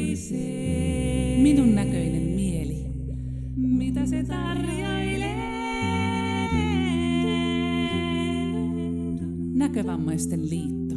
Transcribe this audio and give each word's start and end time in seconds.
kolisee. 0.00 1.42
Minun 1.42 1.74
näköinen 1.74 2.22
mieli. 2.22 2.86
Mitä 3.56 4.06
se 4.06 4.24
tarjoilee? 4.24 5.50
Näkövammaisten 9.54 10.50
liitto. 10.50 10.94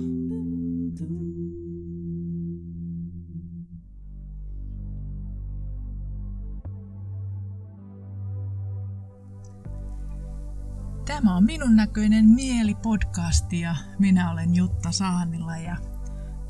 Tämä 11.05 11.35
on 11.35 11.43
Minun 11.43 11.75
näköinen 11.75 12.25
mieli 12.25 12.75
podcast 12.75 13.53
ja 13.53 13.75
minä 13.99 14.31
olen 14.31 14.55
Jutta 14.55 14.91
Saanilla 14.91 15.57
ja 15.57 15.92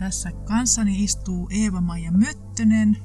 tässä 0.04 0.32
kanssani 0.32 1.04
istuu 1.04 1.50
Eeva-Maija 1.52 2.12
Möttönen, 2.12 2.98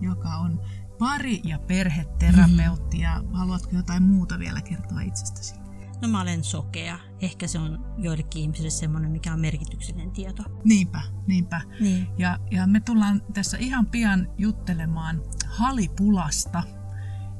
joka 0.00 0.28
on 0.28 0.60
pari- 0.98 1.40
ja 1.44 1.58
perheterapeutti 1.58 3.00
ja 3.00 3.22
haluatko 3.32 3.76
jotain 3.76 4.02
muuta 4.02 4.38
vielä 4.38 4.62
kertoa 4.62 5.00
itsestäsi? 5.00 5.54
No 6.02 6.08
mä 6.08 6.20
olen 6.20 6.44
sokea. 6.44 6.98
Ehkä 7.20 7.46
se 7.46 7.58
on 7.58 7.94
joillekin 7.98 8.42
ihmisille 8.42 8.70
semmoinen, 8.70 9.10
mikä 9.10 9.32
on 9.32 9.40
merkityksellinen 9.40 10.10
tieto. 10.10 10.42
Niinpä, 10.64 11.00
niinpä. 11.26 11.60
Niin. 11.80 12.08
Ja, 12.18 12.38
ja 12.50 12.66
me 12.66 12.80
tullaan 12.80 13.22
tässä 13.34 13.56
ihan 13.56 13.86
pian 13.86 14.28
juttelemaan 14.38 15.22
halipulasta. 15.46 16.62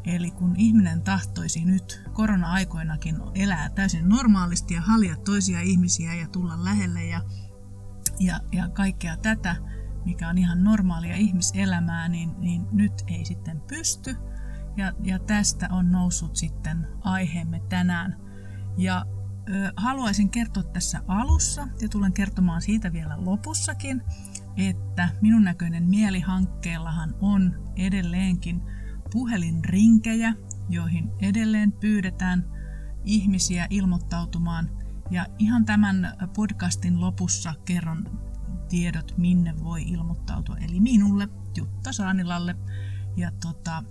Eli 0.05 0.31
kun 0.31 0.55
ihminen 0.57 1.03
tahtoisi 1.03 1.65
nyt 1.65 2.03
korona-aikoinakin 2.13 3.17
elää 3.35 3.69
täysin 3.69 4.09
normaalisti 4.09 4.75
ja 4.75 4.81
halia 4.81 5.17
toisia 5.17 5.61
ihmisiä 5.61 6.15
ja 6.15 6.29
tulla 6.29 6.65
lähelle 6.65 7.05
ja, 7.05 7.21
ja, 8.21 8.41
ja 8.53 8.69
kaikkea 8.69 9.17
tätä, 9.17 9.57
mikä 10.05 10.29
on 10.29 10.39
ihan 10.39 10.65
normaalia 10.65 11.17
ihmiselämää, 11.17 12.09
niin, 12.09 12.31
niin 12.39 12.67
nyt 12.73 12.93
ei 13.07 13.25
sitten 13.25 13.61
pysty. 13.61 14.17
Ja, 14.77 14.93
ja 15.03 15.19
tästä 15.19 15.69
on 15.71 15.93
noussut 15.93 16.37
sitten 16.37 16.89
aiheemme 17.01 17.61
tänään. 17.69 18.17
Ja 18.77 19.07
ö, 19.49 19.73
haluaisin 19.77 20.31
kertoa 20.31 20.63
tässä 20.63 21.01
alussa, 21.09 21.69
ja 21.81 21.89
tulen 21.89 22.13
kertomaan 22.13 22.63
siitä 22.63 22.93
vielä 22.93 23.17
lopussakin, 23.19 24.03
että 24.57 25.09
minun 25.21 25.45
näköinen 25.45 25.89
mielihankkeellahan 25.89 27.15
on 27.21 27.73
edelleenkin 27.77 28.63
puhelinrinkejä, 29.13 30.35
joihin 30.69 31.11
edelleen 31.21 31.73
pyydetään 31.73 32.45
ihmisiä 33.05 33.67
ilmoittautumaan. 33.71 34.84
Ja 35.11 35.27
ihan 35.39 35.65
tämän 35.65 36.17
podcastin 36.37 37.01
lopussa 37.01 37.55
kerron 37.65 38.21
tiedot, 38.69 39.15
minne 39.19 39.55
voi 39.63 39.83
ilmoittautua. 39.83 40.57
Eli 40.57 40.81
minulle, 40.81 41.29
Jutta 41.57 41.93
Saanilalle. 41.93 42.57
Ja 43.17 43.31
tota, 43.31 43.85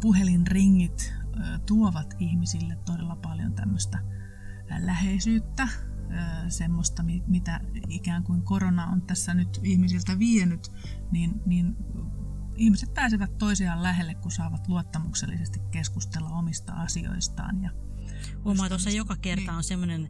puhelinringit 0.00 1.14
tuovat 1.66 2.14
ihmisille 2.18 2.76
todella 2.76 3.16
paljon 3.16 3.54
tämmöistä 3.54 3.98
läheisyyttä, 4.78 5.68
semmoista, 6.48 7.04
mitä 7.26 7.60
ikään 7.88 8.24
kuin 8.24 8.42
korona 8.42 8.86
on 8.86 9.02
tässä 9.02 9.34
nyt 9.34 9.60
ihmisiltä 9.62 10.18
vienyt, 10.18 10.72
niin, 11.10 11.42
niin 11.46 11.76
ihmiset 12.56 12.94
pääsevät 12.94 13.38
toisiaan 13.38 13.82
lähelle, 13.82 14.14
kun 14.14 14.30
saavat 14.30 14.68
luottamuksellisesti 14.68 15.60
keskustella 15.70 16.28
omista 16.28 16.72
asioistaan. 16.72 17.62
Ja 17.62 17.70
Huomaa 18.44 18.68
tuossa 18.68 18.90
joka 18.90 19.16
kerta 19.16 19.50
niin. 19.52 19.56
on 19.56 19.64
semmoinen 19.64 20.08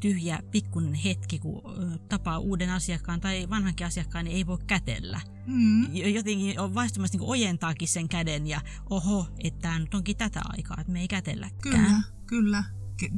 tyhjä 0.00 0.38
pikkunen 0.50 0.94
hetki, 0.94 1.38
kun 1.38 1.62
ö, 1.78 1.98
tapaa 2.08 2.38
uuden 2.38 2.70
asiakkaan 2.70 3.20
tai 3.20 3.50
vanhankin 3.50 3.86
asiakkaan, 3.86 4.24
niin 4.24 4.36
ei 4.36 4.46
voi 4.46 4.58
kätellä. 4.66 5.20
Mm. 5.46 5.94
Jotenkin 5.94 6.60
on 6.60 6.74
vaistumassa 6.74 7.18
niin 7.18 7.28
ojentaakin 7.28 7.88
sen 7.88 8.08
käden 8.08 8.46
ja 8.46 8.60
oho, 8.90 9.28
että 9.44 9.60
tämä 9.60 9.78
nyt 9.78 9.94
onkin 9.94 10.16
tätä 10.16 10.40
aikaa, 10.44 10.76
että 10.80 10.92
me 10.92 11.00
ei 11.00 11.08
kätelläkään. 11.08 11.60
Kyllä, 11.60 12.02
kyllä. 12.26 12.64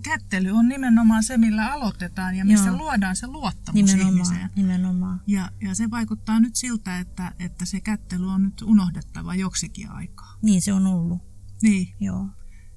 Kättely 0.05 0.50
on 0.50 0.69
nimenomaan 0.69 1.22
se, 1.22 1.37
millä 1.37 1.72
aloitetaan 1.72 2.34
ja 2.34 2.44
missä 2.44 2.66
Joo. 2.66 2.77
luodaan 2.78 3.16
se 3.16 3.27
luottamus 3.27 3.75
nimenomaan, 3.75 4.15
ihmiseen. 4.15 4.50
Nimenomaan. 4.56 5.21
Ja, 5.27 5.50
ja 5.62 5.75
se 5.75 5.91
vaikuttaa 5.91 6.41
nyt 6.41 6.56
siltä, 6.56 6.99
että, 6.99 7.33
että 7.39 7.65
se 7.65 7.81
kättely 7.81 8.28
on 8.31 8.43
nyt 8.43 8.62
unohdettava 8.62 9.34
joksikin 9.34 9.91
aikaa. 9.91 10.37
Niin 10.43 10.62
se 10.62 10.72
on 10.72 10.87
ollut. 10.87 11.22
Niin. 11.62 11.89
Joo. 12.00 12.28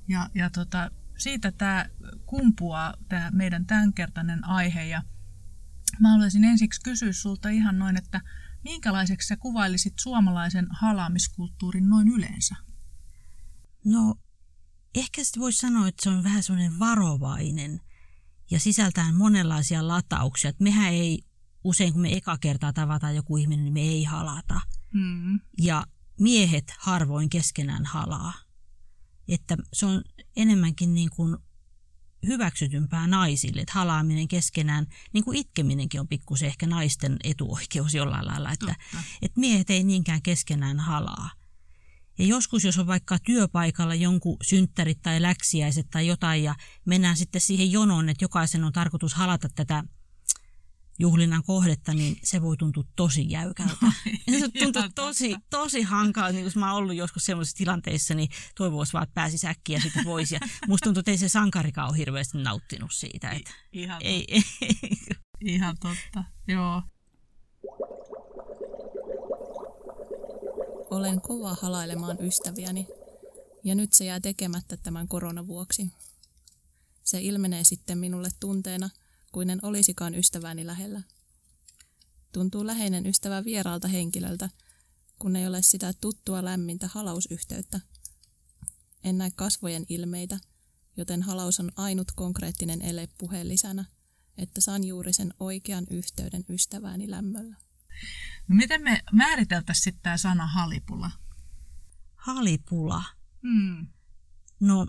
Ja, 0.07 0.29
ja 0.35 0.49
tota, 0.49 0.91
siitä 1.17 1.51
tämä 1.51 1.85
kumpuaa, 2.25 2.93
tämä 3.09 3.31
meidän 3.31 3.65
tämänkertainen 3.65 4.45
aihe. 4.45 4.85
Ja 4.85 5.03
mä 5.99 6.11
haluaisin 6.11 6.43
ensiksi 6.43 6.81
kysyä 6.81 7.13
sulta 7.13 7.49
ihan 7.49 7.79
noin, 7.79 7.97
että 7.97 8.21
minkälaiseksi 8.63 9.27
sä 9.27 9.37
kuvailisit 9.37 9.93
suomalaisen 9.99 10.67
halaamiskulttuurin 10.69 11.89
noin 11.89 12.07
yleensä? 12.07 12.55
No, 13.85 14.15
ehkä 14.95 15.23
sitten 15.23 15.41
voisi 15.41 15.57
sanoa, 15.57 15.87
että 15.87 16.03
se 16.03 16.09
on 16.09 16.23
vähän 16.23 16.43
semmoinen 16.43 16.79
varovainen 16.79 17.81
ja 18.51 18.59
sisältää 18.59 19.11
monenlaisia 19.11 19.87
latauksia. 19.87 20.49
Että 20.49 20.63
mehän 20.63 20.93
ei 20.93 21.23
usein, 21.63 21.93
kun 21.93 22.01
me 22.01 22.13
eka 22.13 22.37
kertaa 22.37 22.73
tavataan 22.73 23.15
joku 23.15 23.37
ihminen, 23.37 23.63
niin 23.63 23.73
me 23.73 23.81
ei 23.81 24.03
halata. 24.03 24.61
Mm. 24.93 25.39
Ja 25.61 25.85
miehet 26.19 26.73
harvoin 26.79 27.29
keskenään 27.29 27.85
halaa. 27.85 28.33
Että 29.27 29.57
se 29.73 29.85
on 29.85 30.01
enemmänkin 30.35 30.93
niin 30.93 31.09
kuin 31.09 31.37
hyväksytympää 32.27 33.07
naisille, 33.07 33.61
että 33.61 33.73
halaaminen 33.73 34.27
keskenään, 34.27 34.87
niin 35.13 35.23
kuin 35.23 35.37
itkeminenkin 35.37 35.99
on 35.99 36.07
pikkusen 36.07 36.47
ehkä 36.47 36.67
naisten 36.67 37.17
etuoikeus 37.23 37.93
jollain 37.93 38.25
lailla, 38.27 38.51
että, 38.51 38.75
että 39.21 39.39
miehet 39.39 39.69
ei 39.69 39.83
niinkään 39.83 40.21
keskenään 40.21 40.79
halaa. 40.79 41.29
Ja 42.19 42.25
joskus, 42.25 42.63
jos 42.63 42.77
on 42.77 42.87
vaikka 42.87 43.19
työpaikalla 43.19 43.95
jonkun 43.95 44.37
synttärit 44.41 45.01
tai 45.01 45.21
läksiäiset 45.21 45.87
tai 45.89 46.07
jotain 46.07 46.43
ja 46.43 46.55
mennään 46.85 47.17
sitten 47.17 47.41
siihen 47.41 47.71
jonoon, 47.71 48.09
että 48.09 48.23
jokaisen 48.23 48.63
on 48.63 48.73
tarkoitus 48.73 49.13
halata 49.13 49.49
tätä 49.55 49.83
juhlinnan 50.99 51.43
kohdetta, 51.43 51.93
niin 51.93 52.17
se 52.23 52.41
voi 52.41 52.57
tuntua 52.57 52.83
tosi 52.95 53.31
jäykältä. 53.31 53.75
se 54.39 54.49
tuntuu 54.59 54.81
tosi, 54.95 55.35
tosi 55.49 55.81
hankalta, 55.81 56.31
niin 56.31 56.43
jos 56.43 56.55
mä 56.55 56.73
oon 56.73 56.83
ollut 56.83 56.95
joskus 56.95 57.25
sellaisissa 57.25 57.57
tilanteissa, 57.57 58.13
niin 58.13 58.29
toivoisi 58.57 58.93
vaan, 58.93 59.03
että 59.03 59.13
pääsisi 59.13 59.47
äkkiä 59.47 59.79
sitten 59.79 60.03
pois. 60.03 60.31
Ja 60.31 60.39
musta 60.67 60.83
tuntuu, 60.83 60.99
että 60.99 61.11
ei 61.11 61.17
se 61.17 61.29
sankarikaan 61.29 61.89
ole 61.89 61.97
hirveästi 61.97 62.37
nauttinut 62.37 62.91
siitä. 62.93 63.29
Että 63.29 63.51
Ihan 63.73 64.01
ei, 64.01 64.25
ei, 64.27 64.43
ei. 64.61 64.99
Ihan 65.41 65.77
totta, 65.81 66.23
joo. 66.47 66.81
Olen 70.91 71.21
kova 71.21 71.55
halailemaan 71.61 72.17
ystäviäni, 72.21 72.87
ja 73.63 73.75
nyt 73.75 73.93
se 73.93 74.05
jää 74.05 74.19
tekemättä 74.19 74.77
tämän 74.77 75.07
koronavuoksi. 75.07 75.87
Se 77.03 77.21
ilmenee 77.21 77.63
sitten 77.63 77.97
minulle 77.97 78.29
tunteena– 78.39 78.89
kuin 79.33 79.49
en 79.49 79.59
olisikaan 79.61 80.15
ystäväni 80.15 80.67
lähellä. 80.67 81.01
Tuntuu 82.31 82.67
läheinen 82.67 83.05
ystävä 83.05 83.45
vieraalta 83.45 83.87
henkilöltä, 83.87 84.49
kun 85.19 85.35
ei 85.35 85.47
ole 85.47 85.61
sitä 85.61 85.93
tuttua 85.93 86.45
lämmintä 86.45 86.89
halausyhteyttä. 86.93 87.79
En 89.03 89.17
näe 89.17 89.31
kasvojen 89.35 89.85
ilmeitä, 89.89 90.39
joten 90.97 91.23
halaus 91.23 91.59
on 91.59 91.71
ainut 91.75 92.11
konkreettinen 92.11 92.81
ele 92.81 93.09
puheen 93.17 93.47
lisänä, 93.47 93.85
että 94.37 94.61
saan 94.61 94.83
juuri 94.83 95.13
sen 95.13 95.33
oikean 95.39 95.85
yhteyden 95.89 96.45
ystävääni 96.49 97.11
lämmöllä. 97.11 97.55
No 98.47 98.55
miten 98.55 98.81
me 98.81 99.03
määriteltäisiin 99.11 99.83
sitten 99.83 100.03
tämä 100.03 100.17
sana 100.17 100.47
halipula? 100.47 101.11
Halipula? 102.15 103.03
Hmm. 103.41 103.87
No 104.59 104.87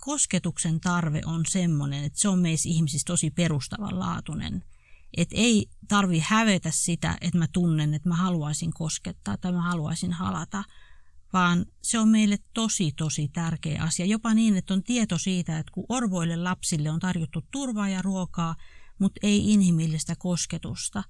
kosketuksen 0.00 0.80
tarve 0.80 1.20
on 1.26 1.46
semmoinen, 1.46 2.04
että 2.04 2.20
se 2.20 2.28
on 2.28 2.38
meissä 2.38 2.68
ihmisissä 2.68 3.06
tosi 3.06 3.30
perustavanlaatuinen. 3.30 4.64
Että 5.16 5.34
ei 5.38 5.66
tarvi 5.88 6.22
hävetä 6.26 6.70
sitä, 6.70 7.18
että 7.20 7.38
mä 7.38 7.46
tunnen, 7.52 7.94
että 7.94 8.08
mä 8.08 8.16
haluaisin 8.16 8.72
koskettaa 8.72 9.36
tai 9.36 9.52
mä 9.52 9.62
haluaisin 9.62 10.12
halata, 10.12 10.64
vaan 11.32 11.66
se 11.82 11.98
on 11.98 12.08
meille 12.08 12.38
tosi, 12.54 12.92
tosi 12.92 13.28
tärkeä 13.28 13.82
asia. 13.82 14.06
Jopa 14.06 14.34
niin, 14.34 14.56
että 14.56 14.74
on 14.74 14.82
tieto 14.82 15.18
siitä, 15.18 15.58
että 15.58 15.72
kun 15.72 15.86
orvoille 15.88 16.36
lapsille 16.36 16.90
on 16.90 17.00
tarjottu 17.00 17.42
turvaa 17.50 17.88
ja 17.88 18.02
ruokaa, 18.02 18.54
mutta 18.98 19.20
ei 19.22 19.52
inhimillistä 19.52 20.14
kosketusta, 20.18 21.04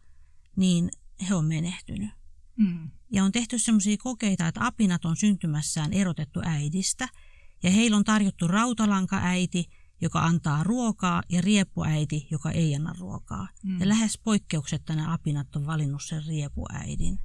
niin 0.56 0.90
he 1.28 1.34
on 1.34 1.44
menehtynyt. 1.44 2.10
Mm. 2.56 2.90
Ja 3.12 3.24
on 3.24 3.32
tehty 3.32 3.58
sellaisia 3.58 3.96
kokeita, 3.98 4.48
että 4.48 4.66
apinat 4.66 5.04
on 5.04 5.16
syntymässään 5.16 5.92
erotettu 5.92 6.40
äidistä– 6.44 7.08
ja 7.62 7.70
heillä 7.70 7.96
on 7.96 8.04
tarjottu 8.04 8.48
rautalankaäiti, 8.48 9.64
joka 10.00 10.20
antaa 10.20 10.64
ruokaa, 10.64 11.22
ja 11.28 11.40
riepuäiti, 11.40 12.26
joka 12.30 12.50
ei 12.50 12.74
anna 12.74 12.94
ruokaa. 12.98 13.48
Mm. 13.64 13.80
Ja 13.80 13.88
lähes 13.88 14.18
poikkeuksetta 14.24 14.94
nämä 14.94 15.12
apinat 15.12 15.56
on 15.56 15.66
valinnut 15.66 16.02
sen 16.02 16.24
riepuäidin. 16.26 17.18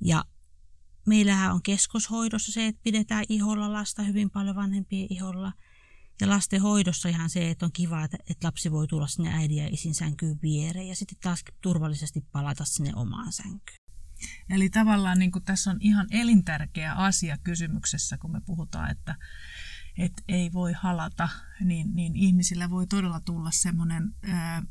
Ja 0.00 0.24
meillähän 1.06 1.52
on 1.52 1.62
keskoshoidossa 1.62 2.52
se, 2.52 2.66
että 2.66 2.80
pidetään 2.82 3.24
iholla 3.28 3.72
lasta 3.72 4.02
hyvin 4.02 4.30
paljon 4.30 4.56
vanhempien 4.56 5.06
iholla. 5.10 5.52
Ja 6.20 6.28
lasten 6.28 6.62
hoidossa 6.62 7.08
ihan 7.08 7.30
se, 7.30 7.50
että 7.50 7.66
on 7.66 7.72
kiva, 7.72 8.04
että, 8.04 8.16
että 8.30 8.46
lapsi 8.46 8.72
voi 8.72 8.86
tulla 8.86 9.06
sinne 9.06 9.34
äidin 9.34 9.56
ja 9.56 9.68
isin 9.70 9.94
sänkyyn 9.94 10.38
viereen 10.42 10.88
ja 10.88 10.96
sitten 10.96 11.18
taas 11.22 11.44
turvallisesti 11.60 12.20
palata 12.32 12.64
sinne 12.64 12.92
omaan 12.96 13.32
sänkyyn. 13.32 13.85
Eli 14.50 14.70
tavallaan 14.70 15.18
niin 15.18 15.32
kuin 15.32 15.44
tässä 15.44 15.70
on 15.70 15.76
ihan 15.80 16.06
elintärkeä 16.10 16.92
asia 16.92 17.38
kysymyksessä, 17.38 18.18
kun 18.18 18.32
me 18.32 18.40
puhutaan, 18.46 18.90
että, 18.90 19.14
että 19.98 20.22
ei 20.28 20.52
voi 20.52 20.72
halata, 20.72 21.28
niin, 21.60 21.94
niin 21.94 22.16
ihmisillä 22.16 22.70
voi 22.70 22.86
todella 22.86 23.20
tulla 23.20 23.50
semmoinen 23.50 24.14
ää, 24.22 24.62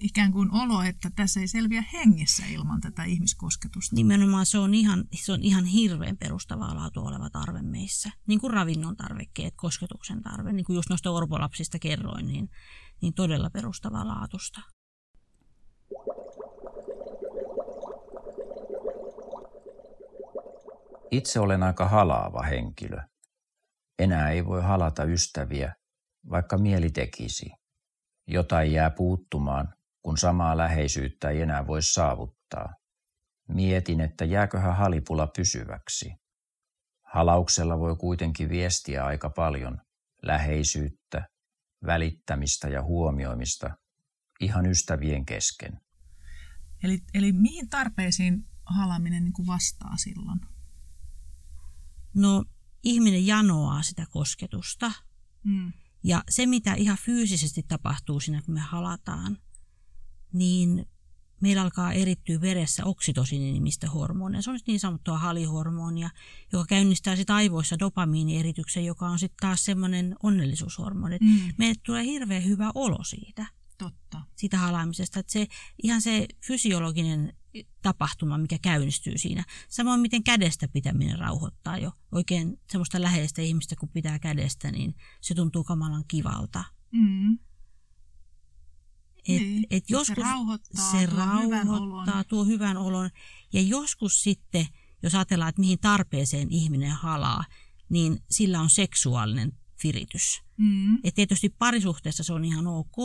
ikään 0.00 0.32
kuin 0.32 0.54
olo, 0.54 0.82
että 0.82 1.10
tässä 1.16 1.40
ei 1.40 1.48
selviä 1.48 1.84
hengissä 1.92 2.46
ilman 2.46 2.80
tätä 2.80 3.04
ihmiskosketusta. 3.04 3.96
Nimenomaan 3.96 4.46
se 4.46 4.58
on 4.58 4.74
ihan, 4.74 5.04
se 5.14 5.32
on 5.32 5.42
ihan 5.42 5.64
hirveän 5.64 6.16
perustavaa 6.16 6.76
laatu 6.76 7.00
oleva 7.00 7.30
tarve 7.30 7.62
meissä. 7.62 8.10
Niin 8.26 8.40
kuin 8.40 8.52
ravinnon 8.52 8.96
tarvikkeet, 8.96 9.54
kosketuksen 9.56 10.22
tarve, 10.22 10.52
niin 10.52 10.64
kuin 10.64 10.74
just 10.74 10.90
noista 10.90 11.10
orpolapsista 11.10 11.78
kerroin, 11.78 12.26
niin, 12.26 12.48
niin 13.02 13.14
todella 13.14 13.50
perustavaa 13.50 14.06
laatusta. 14.06 14.60
Itse 21.10 21.40
olen 21.40 21.62
aika 21.62 21.88
halaava 21.88 22.42
henkilö. 22.42 22.98
Enää 23.98 24.30
ei 24.30 24.46
voi 24.46 24.62
halata 24.62 25.04
ystäviä, 25.04 25.74
vaikka 26.30 26.58
mieli 26.58 26.90
tekisi. 26.90 27.50
Jotain 28.26 28.72
jää 28.72 28.90
puuttumaan, 28.90 29.74
kun 30.02 30.18
samaa 30.18 30.56
läheisyyttä 30.56 31.30
ei 31.30 31.40
enää 31.40 31.66
voi 31.66 31.82
saavuttaa. 31.82 32.74
Mietin, 33.48 34.00
että 34.00 34.24
jääköhän 34.24 34.76
halipula 34.76 35.26
pysyväksi. 35.36 36.14
Halauksella 37.02 37.78
voi 37.78 37.96
kuitenkin 37.96 38.48
viestiä 38.48 39.04
aika 39.04 39.30
paljon 39.30 39.80
läheisyyttä, 40.22 41.28
välittämistä 41.86 42.68
ja 42.68 42.82
huomioimista 42.82 43.70
ihan 44.40 44.66
ystävien 44.66 45.26
kesken. 45.26 45.80
Eli, 46.82 46.98
eli 47.14 47.32
mihin 47.32 47.68
tarpeisiin 47.68 48.44
halaminen 48.66 49.24
niin 49.24 49.46
vastaa 49.46 49.96
silloin? 49.96 50.40
No 52.18 52.44
ihminen 52.82 53.26
janoaa 53.26 53.82
sitä 53.82 54.06
kosketusta. 54.10 54.92
Mm. 55.44 55.72
Ja 56.04 56.24
se, 56.30 56.46
mitä 56.46 56.74
ihan 56.74 56.98
fyysisesti 57.00 57.62
tapahtuu 57.62 58.20
siinä, 58.20 58.42
kun 58.42 58.54
me 58.54 58.60
halataan, 58.60 59.38
niin 60.32 60.86
meillä 61.40 61.62
alkaa 61.62 61.92
erittyä 61.92 62.40
veressä 62.40 62.84
oksitosiini-nimistä 62.84 63.90
hormonia. 63.90 64.42
Se 64.42 64.50
on 64.50 64.58
niin 64.66 64.80
sanottua 64.80 65.18
halihormonia, 65.18 66.10
joka 66.52 66.66
käynnistää 66.66 67.16
sitten 67.16 67.36
aivoissa 67.36 67.78
dopamiinierityksen, 67.78 68.84
joka 68.84 69.08
on 69.08 69.18
sitten 69.18 69.36
taas 69.40 69.64
semmoinen 69.64 70.16
onnellisuushormoni. 70.22 71.18
Mm. 71.20 71.38
Meille 71.58 71.80
tulee 71.86 72.04
hirveän 72.04 72.44
hyvä 72.44 72.70
olo 72.74 73.04
siitä. 73.04 73.46
Totta. 73.78 74.22
Siitä 74.36 74.58
halaamisesta. 74.58 75.20
Että 75.20 75.32
se, 75.32 75.46
ihan 75.82 76.02
se 76.02 76.26
fysiologinen 76.46 77.32
tapahtuma, 77.82 78.38
mikä 78.38 78.58
käynnistyy 78.58 79.18
siinä. 79.18 79.44
Samoin 79.68 80.00
miten 80.00 80.24
kädestä 80.24 80.68
pitäminen 80.68 81.18
rauhoittaa 81.18 81.78
jo. 81.78 81.92
Oikein 82.12 82.60
semmoista 82.70 83.02
läheistä 83.02 83.42
ihmistä, 83.42 83.76
kun 83.76 83.88
pitää 83.88 84.18
kädestä, 84.18 84.70
niin 84.70 84.94
se 85.20 85.34
tuntuu 85.34 85.64
kamalan 85.64 86.04
kivalta. 86.08 86.64
Mm. 86.92 87.38
Et, 89.28 89.42
niin, 89.42 89.66
et 89.70 89.90
joskus 89.90 90.06
se 90.16 90.22
rauhoittaa, 90.22 90.90
se 90.90 91.06
tuo, 91.06 91.16
rauhoittaa 91.16 91.42
hyvän 91.42 91.68
olon. 91.68 92.06
tuo 92.28 92.44
hyvän 92.44 92.76
olon. 92.76 93.10
Ja 93.52 93.60
joskus 93.60 94.22
sitten, 94.22 94.66
jos 95.02 95.14
ajatellaan, 95.14 95.48
että 95.48 95.60
mihin 95.60 95.78
tarpeeseen 95.78 96.50
ihminen 96.50 96.92
halaa, 96.92 97.44
niin 97.88 98.24
sillä 98.30 98.60
on 98.60 98.70
seksuaalinen 98.70 99.52
viritys. 99.84 100.42
Mm. 100.56 100.98
Et 101.04 101.14
tietysti 101.14 101.48
parisuhteessa 101.48 102.24
se 102.24 102.32
on 102.32 102.44
ihan 102.44 102.66
ok, 102.66 102.96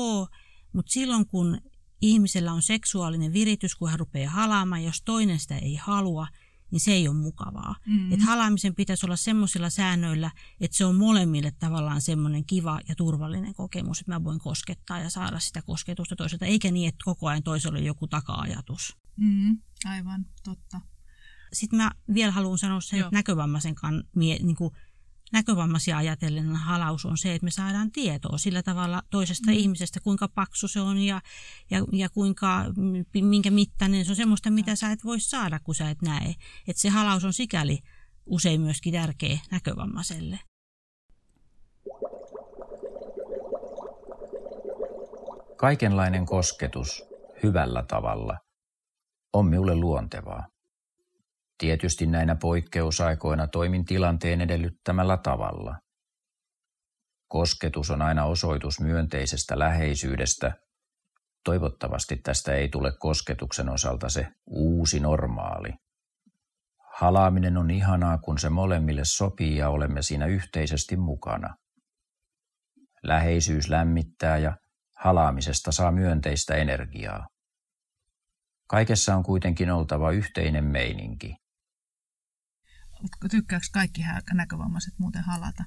mutta 0.74 0.92
silloin 0.92 1.28
kun 1.28 1.62
ihmisellä 2.02 2.54
on 2.54 2.62
seksuaalinen 2.62 3.34
viritys, 3.34 3.76
kun 3.76 3.90
hän 3.90 4.00
rupeaa 4.00 4.32
halaamaan, 4.32 4.84
jos 4.84 5.02
toinen 5.06 5.40
sitä 5.40 5.58
ei 5.58 5.76
halua, 5.76 6.28
niin 6.72 6.80
se 6.80 6.92
ei 6.92 7.08
ole 7.08 7.16
mukavaa. 7.16 7.76
Mm-hmm. 7.88 8.14
Et 8.14 8.22
halaamisen 8.22 8.76
pitäisi 8.76 9.06
olla 9.06 9.16
semmoisilla 9.16 9.70
säännöillä, 9.70 10.32
että 10.62 10.78
se 10.78 10.86
on 10.86 10.96
molemmille 10.96 11.52
tavallaan 11.60 12.02
semmoinen 12.02 12.46
kiva 12.46 12.80
ja 12.90 12.96
turvallinen 12.96 13.54
kokemus, 13.54 14.00
että 14.00 14.12
mä 14.12 14.24
voin 14.24 14.40
koskettaa 14.40 15.00
ja 15.00 15.10
saada 15.10 15.40
sitä 15.40 15.62
kosketusta 15.62 16.16
toiselta, 16.16 16.46
eikä 16.46 16.72
niin, 16.72 16.90
että 16.90 17.04
koko 17.04 17.28
ajan 17.28 17.44
toisella 17.44 17.78
on 17.78 17.86
joku 17.86 18.08
taka-ajatus. 18.08 18.98
Mm-hmm. 19.18 19.58
Aivan, 19.86 20.26
totta. 20.44 20.82
Sitten 21.54 21.78
mä 21.78 21.92
vielä 22.14 22.32
haluan 22.32 22.58
sanoa 22.58 22.82
sen, 22.82 23.00
Joo. 23.00 23.08
että 23.08 23.18
näkövammaisen 23.18 23.76
kan, 23.76 24.04
mie, 24.16 24.40
niin 24.44 24.56
kuin 24.56 24.74
näkövammaisia 25.34 25.98
ajatellen 25.98 26.56
halaus 26.56 27.06
on 27.06 27.18
se, 27.18 27.36
että 27.36 27.46
me 27.46 27.52
saadaan 27.52 27.92
tietoa 27.92 28.38
sillä 28.38 28.64
tavalla 28.64 29.04
toisesta 29.10 29.52
mm. 29.52 29.58
ihmisestä, 29.58 30.00
kuinka 30.00 30.28
paksu 30.28 30.68
se 30.68 30.82
on 30.82 30.98
ja, 30.98 31.22
ja, 31.72 31.86
ja 31.92 32.10
kuinka, 32.10 32.66
minkä 33.22 33.52
mittainen 33.52 34.06
se 34.06 34.12
on 34.12 34.16
semmoista, 34.16 34.52
mitä 34.52 34.76
sä 34.76 34.92
et 34.92 35.06
voi 35.06 35.20
saada, 35.20 35.60
kun 35.60 35.76
sä 35.76 35.90
et 35.90 36.02
näe. 36.02 36.36
Että 36.68 36.82
se 36.82 36.90
halaus 36.90 37.26
on 37.26 37.34
sikäli 37.34 37.80
usein 38.26 38.62
myöskin 38.62 38.94
tärkeä 38.94 39.40
näkövammaiselle. 39.52 40.40
Kaikenlainen 45.58 46.26
kosketus 46.26 47.04
hyvällä 47.44 47.84
tavalla 47.84 48.38
on 49.34 49.46
minulle 49.46 49.76
luontevaa. 49.76 50.53
Tietysti 51.58 52.06
näinä 52.06 52.36
poikkeusaikoina 52.36 53.48
toimin 53.48 53.86
tilanteen 53.86 54.42
edellyttämällä 54.42 55.18
tavalla. 55.18 55.76
Kosketus 57.28 57.92
on 57.92 58.02
aina 58.02 58.26
osoitus 58.26 58.80
myönteisestä 58.80 59.60
läheisyydestä. 59.60 60.54
Toivottavasti 61.44 62.16
tästä 62.16 62.54
ei 62.54 62.70
tule 62.70 62.92
kosketuksen 63.00 63.70
osalta 63.70 64.10
se 64.10 64.28
uusi 64.46 65.00
normaali. 65.00 65.74
Halaaminen 66.94 67.58
on 67.58 67.72
ihanaa, 67.72 68.18
kun 68.18 68.40
se 68.40 68.50
molemmille 68.50 69.02
sopii 69.06 69.58
ja 69.58 69.70
olemme 69.70 70.02
siinä 70.02 70.26
yhteisesti 70.26 70.98
mukana. 70.98 71.56
Läheisyys 73.04 73.70
lämmittää 73.70 74.38
ja 74.38 74.58
halaamisesta 74.96 75.72
saa 75.72 75.92
myönteistä 75.92 76.56
energiaa. 76.56 77.28
Kaikessa 78.68 79.16
on 79.16 79.24
kuitenkin 79.24 79.72
oltava 79.72 80.12
yhteinen 80.12 80.64
meininki. 80.64 81.43
Tykkääkö 83.32 83.66
kaikki 83.72 84.02
näkövammaiset 84.34 84.94
muuten 85.00 85.24
halata? 85.24 85.64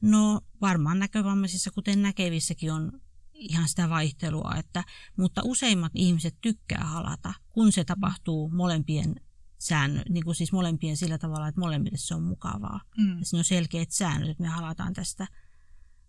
No 0.00 0.40
varmaan 0.60 0.98
näkövammaisissa, 0.98 1.70
kuten 1.70 2.02
näkevissäkin 2.02 2.72
on 2.72 3.00
ihan 3.34 3.68
sitä 3.68 3.88
vaihtelua, 3.88 4.54
että, 4.58 4.84
mutta 5.16 5.42
useimmat 5.44 5.92
ihmiset 5.94 6.36
tykkää 6.40 6.84
halata, 6.84 7.34
kun 7.52 7.72
se 7.72 7.84
tapahtuu 7.84 8.48
molempien 8.48 9.14
säännö, 9.58 10.02
niin 10.08 10.24
kuin 10.24 10.34
siis 10.34 10.52
molempien 10.52 10.96
sillä 10.96 11.18
tavalla, 11.18 11.48
että 11.48 11.60
molemmille 11.60 11.98
se 11.98 12.14
on 12.14 12.22
mukavaa. 12.22 12.80
Mm. 12.98 13.18
Ja 13.18 13.24
siinä 13.24 13.40
on 13.40 13.44
selkeät 13.44 13.90
säännöt, 13.90 14.30
että 14.30 14.42
me 14.42 14.48
halataan 14.48 14.92
tästä, 14.92 15.26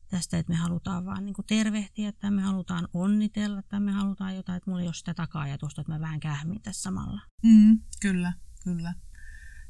tästä 0.07 0.37
että 0.37 0.53
me 0.53 0.57
halutaan 0.57 1.05
vaan 1.05 1.25
niin 1.25 1.33
kuin 1.33 1.45
tervehtiä, 1.45 2.09
että 2.09 2.31
me 2.31 2.41
halutaan 2.41 2.87
onnitella, 2.93 3.59
että 3.59 3.79
me 3.79 3.91
halutaan 3.91 4.35
jotain, 4.35 4.57
että 4.57 4.69
mulla 4.69 4.81
ei 4.81 4.87
ole 4.87 4.93
sitä 4.93 5.13
taka-ajatusta, 5.13 5.81
että 5.81 5.93
mä 5.93 5.99
vähän 5.99 6.19
kähmin 6.19 6.61
tässä 6.61 6.81
samalla. 6.81 7.21
Mm, 7.43 7.79
kyllä, 8.01 8.33
kyllä. 8.63 8.93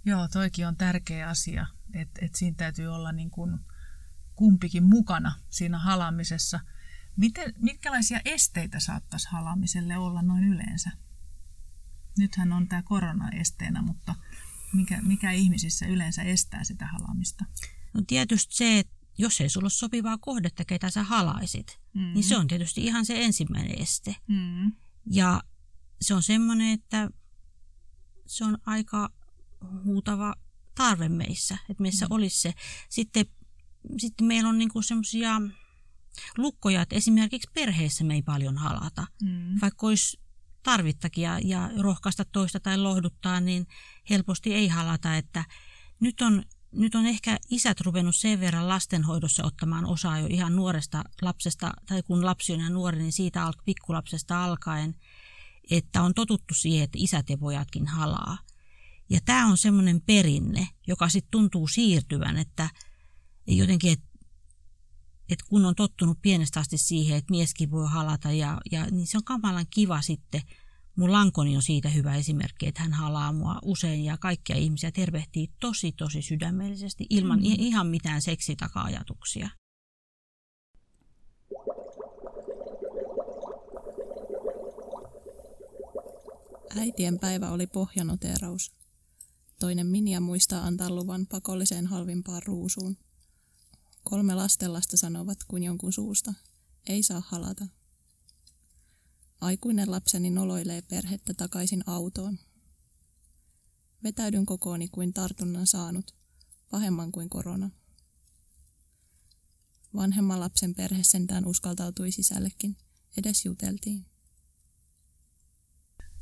Joo, 0.05 0.27
toikin 0.27 0.67
on 0.67 0.75
tärkeä 0.75 1.29
asia, 1.29 1.65
että 1.93 2.25
et 2.25 2.35
siinä 2.35 2.55
täytyy 2.57 2.87
olla 2.87 3.11
niin 3.11 3.31
kuin 3.31 3.59
kumpikin 4.35 4.83
mukana 4.83 5.35
siinä 5.49 5.79
halamisessa. 5.79 6.59
Miten, 7.17 7.53
mitkälaisia 7.57 8.19
esteitä 8.25 8.79
saattaisi 8.79 9.27
halamiselle 9.31 9.97
olla 9.97 10.21
noin 10.21 10.43
yleensä? 10.43 10.91
Nythän 12.17 12.53
on 12.53 12.67
tämä 12.67 12.83
korona 12.83 13.29
esteenä, 13.29 13.81
mutta 13.81 14.15
mikä, 14.73 15.01
mikä 15.01 15.31
ihmisissä 15.31 15.85
yleensä 15.85 16.23
estää 16.23 16.63
sitä 16.63 16.87
halamista? 16.87 17.45
No 17.93 18.03
tietysti 18.07 18.55
se, 18.55 18.79
että 18.79 18.93
jos 19.17 19.41
ei 19.41 19.49
sulla 19.49 19.65
ole 19.65 19.69
sopivaa 19.69 20.17
kohdetta, 20.17 20.65
ketä 20.65 20.89
sä 20.89 21.03
halaisit, 21.03 21.79
mm. 21.93 22.13
niin 22.13 22.23
se 22.23 22.37
on 22.37 22.47
tietysti 22.47 22.85
ihan 22.85 23.05
se 23.05 23.23
ensimmäinen 23.23 23.81
este. 23.81 24.15
Mm. 24.27 24.71
Ja 25.05 25.43
se 26.01 26.13
on 26.13 26.23
semmoinen, 26.23 26.73
että 26.73 27.09
se 28.25 28.45
on 28.45 28.57
aika 28.65 29.09
huutava 29.83 30.35
tarve 30.75 31.09
meissä, 31.09 31.57
että 31.69 31.81
meissä 31.83 32.05
mm. 32.05 32.11
olisi 32.11 32.41
se. 32.41 32.53
Sitten, 32.89 33.25
sitten 33.97 34.27
meillä 34.27 34.49
on 34.49 34.57
niinku 34.57 34.81
semmoisia 34.81 35.41
lukkoja, 36.37 36.81
että 36.81 36.95
esimerkiksi 36.95 37.49
perheessä 37.53 38.03
me 38.03 38.13
ei 38.13 38.21
paljon 38.21 38.57
halata, 38.57 39.07
mm. 39.21 39.61
vaikka 39.61 39.87
olisi 39.87 40.19
tarvittakin 40.63 41.21
ja, 41.21 41.39
ja 41.43 41.69
rohkaista 41.79 42.25
toista 42.25 42.59
tai 42.59 42.77
lohduttaa, 42.77 43.39
niin 43.39 43.67
helposti 44.09 44.53
ei 44.53 44.67
halata, 44.67 45.17
että 45.17 45.45
nyt 45.99 46.21
on, 46.21 46.43
nyt 46.71 46.95
on 46.95 47.05
ehkä 47.05 47.37
isät 47.49 47.81
ruvennut 47.81 48.15
sen 48.15 48.39
verran 48.39 48.69
lastenhoidossa 48.69 49.45
ottamaan 49.45 49.85
osaa 49.85 50.19
jo 50.19 50.27
ihan 50.29 50.55
nuoresta 50.55 51.03
lapsesta, 51.21 51.73
tai 51.85 52.03
kun 52.03 52.25
lapsi 52.25 52.53
on 52.53 52.59
ja 52.59 52.69
nuori, 52.69 52.97
niin 52.97 53.11
siitä 53.11 53.45
al- 53.45 53.53
pikkulapsesta 53.65 54.43
alkaen, 54.43 54.95
että 55.71 56.01
on 56.01 56.13
totuttu 56.13 56.53
siihen, 56.53 56.83
että 56.83 56.97
isät 57.01 57.29
ja 57.29 57.37
pojatkin 57.37 57.87
halaa. 57.87 58.37
Ja 59.09 59.19
tämä 59.25 59.47
on 59.47 59.57
semmoinen 59.57 60.01
perinne, 60.01 60.67
joka 60.87 61.09
sitten 61.09 61.31
tuntuu 61.31 61.67
siirtyvän, 61.67 62.37
että 62.37 62.69
jotenkin, 63.47 63.93
että 63.93 64.05
et 65.29 65.43
kun 65.43 65.65
on 65.65 65.75
tottunut 65.75 66.17
pienestä 66.21 66.59
asti 66.59 66.77
siihen, 66.77 67.17
että 67.17 67.31
mieskin 67.31 67.71
voi 67.71 67.87
halata, 67.89 68.31
ja, 68.31 68.61
ja, 68.71 68.85
niin 68.85 69.07
se 69.07 69.17
on 69.17 69.23
kamalan 69.23 69.65
kiva 69.69 70.01
sitten 70.01 70.41
Mun 70.95 71.11
lankoni 71.11 71.55
on 71.55 71.61
siitä 71.61 71.89
hyvä 71.89 72.15
esimerkki, 72.15 72.67
että 72.67 72.81
hän 72.81 72.93
halaa 72.93 73.33
mua 73.33 73.59
usein 73.61 74.03
ja 74.03 74.17
kaikkia 74.17 74.55
ihmisiä 74.55 74.91
tervehtii 74.91 75.47
tosi 75.59 75.91
tosi 75.91 76.21
sydämellisesti 76.21 77.05
ilman 77.09 77.39
mm. 77.39 77.45
ihan 77.45 77.87
mitään 77.87 78.21
seksitaka-ajatuksia. 78.21 79.49
Äitien 86.77 87.19
päivä 87.19 87.49
oli 87.49 87.67
pohjanoteeraus. 87.67 88.82
Toinen 89.63 89.87
Minja 89.87 90.21
muistaa 90.21 90.65
antaa 90.65 90.89
luvan 90.89 91.27
pakolliseen 91.27 91.87
halvimpaan 91.87 92.43
ruusuun. 92.45 92.97
Kolme 94.03 94.35
lastenlasta 94.35 94.97
sanovat 94.97 95.37
kuin 95.47 95.63
jonkun 95.63 95.93
suusta. 95.93 96.33
Ei 96.87 97.03
saa 97.03 97.23
halata. 97.27 97.67
Aikuinen 99.41 99.91
lapseni 99.91 100.29
noloilee 100.29 100.81
perhettä 100.81 101.33
takaisin 101.33 101.83
autoon. 101.87 102.39
Vetäydyn 104.03 104.45
kokooni 104.45 104.87
kuin 104.87 105.13
tartunnan 105.13 105.67
saanut, 105.67 106.15
pahemman 106.71 107.11
kuin 107.11 107.29
korona. 107.29 107.69
Vanhemman 109.95 110.39
lapsen 110.39 110.75
perhe 110.75 111.03
sentään 111.03 111.45
uskaltautui 111.45 112.11
sisällekin. 112.11 112.77
Edes 113.17 113.45
juteltiin. 113.45 114.05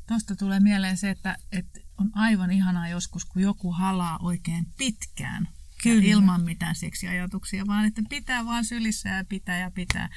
Tuosta 0.08 0.36
tulee 0.36 0.60
mieleen 0.60 0.98
se, 0.98 1.10
että, 1.10 1.38
että 1.52 1.80
on 2.02 2.10
aivan 2.14 2.52
ihanaa 2.52 2.88
joskus, 2.88 3.26
kun 3.26 3.42
joku 3.42 3.72
halaa 3.72 4.20
oikein 4.22 4.66
pitkään. 4.78 5.48
Kyllä. 5.84 6.04
ilman 6.06 6.42
mitään 6.42 6.76
seksiajatuksia, 6.76 7.68
vaan 7.68 7.86
että 7.86 8.02
pitää 8.10 8.46
vaan 8.46 8.66
sylissä 8.66 9.10
ja 9.10 9.26
pitää 9.30 9.58
ja 9.58 9.72
pitää. 9.72 10.10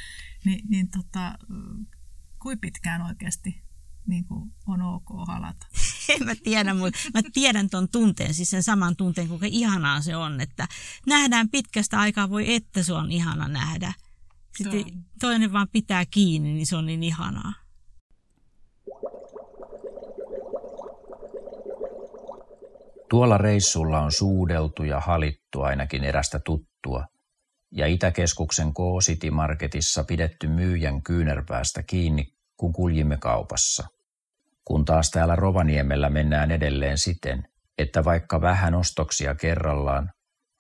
Ni, 0.45 0.63
niin 0.69 0.89
tota, 0.91 1.39
kuin 2.39 2.59
pitkään 2.59 3.03
oikeasti 3.03 3.63
niin 4.07 4.25
kuin 4.25 4.53
on 4.67 4.83
ok 4.83 5.07
halata? 5.27 5.67
En 6.09 6.27
mä 6.27 6.35
tiedä, 6.35 6.75
mutta 6.75 6.99
mä 7.15 7.21
tiedän 7.33 7.71
ton 7.71 7.89
tunteen, 7.89 8.35
siis 8.35 8.51
sen 8.51 8.63
saman 8.63 8.97
tunteen, 8.97 9.29
kuinka 9.29 9.47
ihanaa 9.51 10.01
se 10.01 10.17
on, 10.17 10.41
että 10.41 10.69
nähdään 11.07 11.49
pitkästä 11.49 12.01
aikaa, 12.01 12.31
voi 12.31 12.55
että 12.55 12.83
se 12.83 12.93
on 12.93 13.13
ihana 13.13 13.49
nähdä. 13.49 13.93
Sitten 14.57 15.05
toinen 15.21 15.53
vaan 15.53 15.69
pitää 15.73 16.07
kiinni, 16.07 16.53
niin 16.53 16.67
se 16.67 16.77
on 16.77 16.87
niin 16.87 17.03
ihanaa. 17.03 17.64
Tuolla 23.09 23.39
reissulla 23.39 24.01
on 24.01 24.13
suudeltu 24.13 24.83
ja 24.83 25.01
halittu 25.01 25.63
ainakin 25.63 26.05
erästä 26.05 26.41
tuttua, 26.45 27.05
ja 27.73 27.87
Itäkeskuksen 27.87 28.75
K-City 28.75 29.31
Marketissa 29.31 30.05
pidetty 30.05 30.49
myyjän 30.49 31.03
kyynärpäästä 31.03 31.83
kiinni, 31.83 32.27
kun 32.57 32.73
kuljimme 32.73 33.17
kaupassa. 33.17 33.87
Kun 34.65 34.85
taas 34.85 35.11
täällä 35.11 35.37
Rovaniemellä 35.37 36.11
mennään 36.11 36.51
edelleen 36.51 36.99
siten, 36.99 37.49
että 37.79 38.05
vaikka 38.05 38.41
vähän 38.41 38.75
ostoksia 38.75 39.35
kerrallaan, 39.35 40.11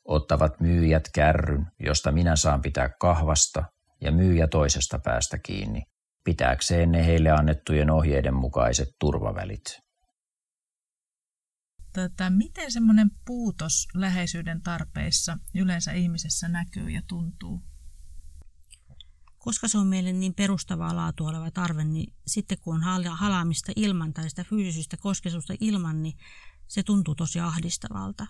ottavat 0.05 0.61
myyjät 0.61 1.05
kärryn, 1.15 1.67
josta 1.81 2.13
minä 2.13 2.37
saan 2.37 2.63
pitää 2.63 2.89
kahvasta 3.01 3.65
ja 4.01 4.13
myyjä 4.13 4.47
toisesta 4.47 4.99
päästä 5.05 5.39
kiinni, 5.39 5.83
pitääkseen 6.25 6.93
ne 6.93 7.07
heille 7.07 7.31
annettujen 7.31 7.91
ohjeiden 7.91 8.35
mukaiset 8.35 8.89
turvavälit. 9.01 9.84
Tota, 11.95 12.31
miten 12.31 12.73
semmoinen 12.73 13.11
puutos 13.25 13.89
läheisyyden 13.95 14.63
tarpeissa 14.63 15.39
yleensä 15.55 15.93
ihmisessä 15.93 16.49
näkyy 16.49 16.91
ja 16.91 17.03
tuntuu? 17.07 17.63
Koska 19.39 19.69
se 19.69 19.79
on 19.79 19.87
meille 19.87 20.13
niin 20.13 20.35
perustavaa 20.35 20.97
laatua 20.97 21.29
oleva 21.29 21.51
tarve, 21.51 21.85
niin 21.85 22.15
sitten 22.27 22.59
kun 22.59 22.75
on 22.75 23.11
halaamista 23.11 23.73
ilman 23.77 24.13
tai 24.13 24.31
sitä 24.31 24.45
fyysistä 24.45 24.97
kosketusta 24.97 25.55
ilman, 25.61 26.03
niin 26.03 26.19
se 26.67 26.83
tuntuu 26.83 27.15
tosi 27.15 27.41
ahdistavalta. 27.41 28.27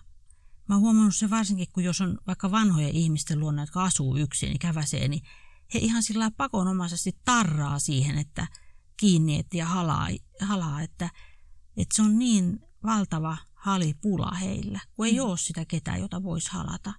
Mä 0.69 0.75
oon 0.75 0.81
huomannut 0.81 1.15
se 1.15 1.29
varsinkin, 1.29 1.67
kun 1.73 1.83
jos 1.83 2.01
on 2.01 2.17
vaikka 2.27 2.51
vanhoja 2.51 2.89
ihmisten 2.89 3.39
luona, 3.39 3.61
jotka 3.61 3.83
asuu 3.83 4.17
yksin, 4.17 4.49
niin 4.49 4.59
käväsee, 4.59 5.07
niin 5.07 5.23
he 5.73 5.79
ihan 5.79 6.03
sillä 6.03 6.31
pakonomaisesti 6.31 7.19
tarraa 7.25 7.79
siihen, 7.79 8.17
että 8.17 8.47
kiinni 8.97 9.39
et 9.39 9.53
ja 9.53 9.65
halaa, 9.65 10.07
halaa 10.41 10.81
että, 10.81 11.09
että 11.77 11.95
se 11.95 12.01
on 12.01 12.19
niin 12.19 12.59
valtava 12.83 13.37
halipula 13.65 14.31
heillä, 14.31 14.79
kun 14.95 15.05
ei 15.05 15.13
mm. 15.13 15.19
ole 15.19 15.37
sitä 15.37 15.65
ketään, 15.65 15.99
jota 15.99 16.23
voisi 16.23 16.51
halata. 16.51 16.93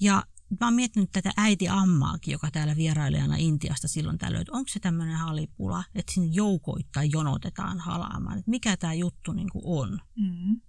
Ja 0.00 0.24
mä 0.60 0.66
oon 0.66 0.74
miettinyt 0.74 1.12
tätä 1.12 1.30
äiti 1.36 1.68
Ammaakin, 1.68 2.32
joka 2.32 2.50
täällä 2.50 2.76
vierailijana 2.76 3.36
Intiasta 3.36 3.88
silloin 3.88 4.18
tällöin, 4.18 4.40
että 4.40 4.52
onko 4.52 4.68
se 4.68 4.80
tämmöinen 4.80 5.16
halipula, 5.16 5.84
että 5.94 6.12
sinne 6.12 6.28
joukoittain 6.32 7.12
jonotetaan 7.12 7.80
halaamaan, 7.80 8.38
että 8.38 8.50
mikä 8.50 8.76
tämä 8.76 8.94
juttu 8.94 9.32
niin 9.32 9.50
kuin 9.50 9.62
on. 9.64 10.00
Mm. 10.16 10.60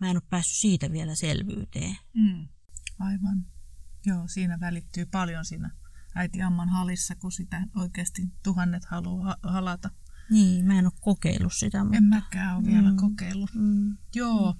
Mä 0.00 0.10
en 0.10 0.16
ole 0.16 0.22
päässyt 0.30 0.56
siitä 0.56 0.92
vielä 0.92 1.14
selvyyteen. 1.14 1.96
Mm. 2.14 2.48
Aivan. 2.98 3.46
Joo, 4.06 4.28
siinä 4.28 4.60
välittyy 4.60 5.06
paljon 5.06 5.44
siinä 5.44 5.70
äiti 6.14 6.42
Amman 6.42 6.68
halissa, 6.68 7.14
kun 7.14 7.32
sitä 7.32 7.66
oikeasti 7.76 8.22
tuhannet 8.44 8.84
haluaa 8.84 9.36
halata. 9.42 9.90
Niin, 10.30 10.66
mä 10.66 10.78
en 10.78 10.86
ole 10.86 10.92
kokeillut 11.00 11.52
sitä. 11.52 11.84
Mutta... 11.84 11.96
En 11.96 12.04
mäkään 12.04 12.56
ole 12.56 12.64
mm. 12.64 12.72
vielä 12.72 12.92
kokeillut. 13.00 13.50
Mm. 13.54 13.96
Joo. 14.14 14.54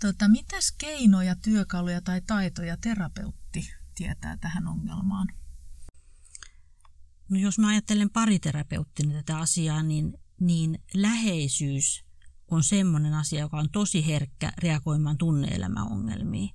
Tota, 0.00 0.28
mitäs 0.28 0.72
keinoja, 0.78 1.36
työkaluja 1.36 2.00
tai 2.00 2.20
taitoja 2.20 2.76
terapeutti 2.76 3.70
tietää 3.94 4.36
tähän 4.36 4.66
ongelmaan? 4.66 5.28
No 7.28 7.38
jos 7.38 7.58
mä 7.58 7.68
ajattelen 7.68 8.10
pariterapeuttina 8.10 9.14
tätä 9.14 9.38
asiaa, 9.38 9.82
niin, 9.82 10.18
niin 10.40 10.78
läheisyys 10.94 12.04
on 12.50 12.64
semmoinen 12.64 13.14
asia, 13.14 13.40
joka 13.40 13.56
on 13.56 13.70
tosi 13.70 14.06
herkkä 14.06 14.52
reagoimaan 14.58 15.18
tunneelämäongelmiin. 15.18 16.50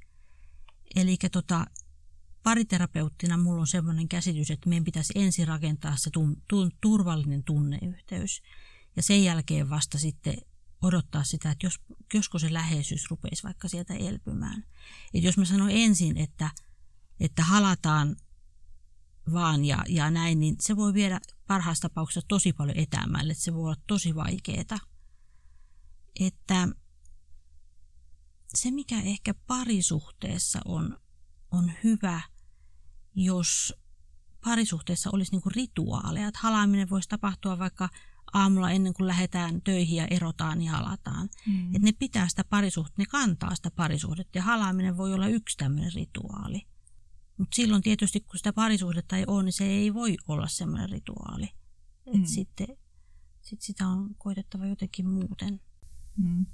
Eli 0.96 1.18
tota, 1.32 1.66
pariterapeuttina 2.48 3.38
mulla 3.38 3.62
on 3.62 3.68
sellainen 3.68 4.08
käsitys, 4.08 4.52
että 4.52 4.70
meidän 4.70 4.84
pitäisi 4.84 5.14
ensin 5.16 5.48
rakentaa 5.48 5.98
se 5.98 6.10
tun, 6.10 6.42
tun, 6.48 6.72
turvallinen 6.82 7.44
tunneyhteys 7.44 8.42
ja 8.96 9.04
sen 9.04 9.24
jälkeen 9.24 9.70
vasta 9.70 9.98
sitten 9.98 10.38
odottaa 10.82 11.24
sitä, 11.24 11.52
että 11.52 11.66
jos, 11.66 11.80
josko 12.14 12.40
se 12.40 12.54
läheisyys 12.54 13.10
rupeisi 13.10 13.44
vaikka 13.44 13.68
sieltä 13.68 13.94
elpymään. 13.94 14.66
Et 15.14 15.24
jos 15.24 15.38
mä 15.38 15.46
sanon 15.46 15.72
ensin, 15.72 16.18
että, 16.18 16.52
että 17.20 17.44
halataan 17.44 18.16
vaan 19.34 19.66
ja, 19.66 19.84
ja 19.88 20.12
näin, 20.12 20.40
niin 20.40 20.56
se 20.60 20.76
voi 20.76 20.94
viedä 20.94 21.20
parhaassa 21.48 21.90
tapauksessa 21.90 22.28
tosi 22.28 22.54
paljon 22.54 22.78
etäämälle, 22.78 23.32
että 23.32 23.44
se 23.44 23.54
voi 23.54 23.64
olla 23.64 23.82
tosi 23.88 24.16
vaikeaa. 24.16 24.80
Että 26.20 26.68
se, 28.56 28.72
mikä 28.72 29.02
ehkä 29.02 29.34
parisuhteessa 29.34 30.60
on, 30.66 30.98
on 31.52 31.72
hyvä– 31.84 32.22
jos 33.18 33.74
parisuhteessa 34.44 35.10
olisi 35.14 35.32
niin 35.32 35.42
kuin 35.42 35.56
rituaaleja, 35.56 36.28
että 36.28 36.40
halaaminen 36.44 36.90
voisi 36.90 37.10
tapahtua 37.10 37.60
vaikka 37.60 37.90
aamulla 38.34 38.72
ennen 38.72 38.94
kuin 38.94 39.08
lähdetään 39.08 39.62
töihin 39.62 39.98
ja 39.98 40.08
erotaan, 40.08 40.58
niin 40.58 40.72
halataan. 40.72 41.30
Mm. 41.48 41.66
Että 41.66 41.86
ne 41.86 41.92
pitää 41.92 42.28
sitä 42.30 42.44
parisuhdetta, 42.44 43.02
ne 43.02 43.06
kantaa 43.06 43.56
sitä 43.56 43.72
parisuhdetta 43.72 44.38
ja 44.38 44.44
halaaminen 44.44 44.98
voi 44.98 45.14
olla 45.14 45.28
yksi 45.28 45.58
tämmöinen 45.58 45.94
rituaali. 45.94 46.68
Mutta 47.38 47.56
silloin 47.56 47.82
tietysti, 47.82 48.20
kun 48.20 48.38
sitä 48.38 48.54
parisuhdetta 48.54 49.18
ei 49.18 49.24
ole, 49.28 49.44
niin 49.44 49.54
se 49.54 49.66
ei 49.66 49.94
voi 49.94 50.18
olla 50.28 50.48
semmoinen 50.48 50.90
rituaali. 50.90 51.50
Mm. 52.14 52.22
Et 52.22 52.28
sitten 52.28 52.68
sit 53.42 53.62
sitä 53.62 53.88
on 53.88 54.16
koitettava 54.18 54.66
jotenkin 54.66 55.10
muuten. 55.10 55.62
Mm. 56.18 56.46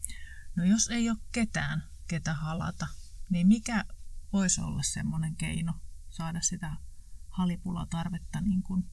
No 0.55 0.63
jos 0.63 0.87
ei 0.87 1.09
ole 1.09 1.17
ketään, 1.31 1.83
ketä 2.07 2.33
halata, 2.33 2.87
niin 3.29 3.47
mikä 3.47 3.85
voisi 4.33 4.61
olla 4.61 4.83
semmoinen 4.83 5.35
keino, 5.35 5.73
saada 6.13 6.41
sitä 6.41 6.75
halipulatarvetta 7.29 8.41
niin 8.41 8.63
kuin 8.63 8.85